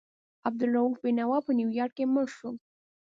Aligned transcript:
عبدالرؤف 0.47 0.93
بېنوا 1.03 1.39
په 1.45 1.51
نیویارک 1.59 1.93
کې 1.97 2.05
مړ 2.13 2.27
شو. 2.37 2.49